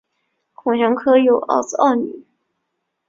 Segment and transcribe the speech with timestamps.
[0.55, 2.25] 孔祥柯有二子二女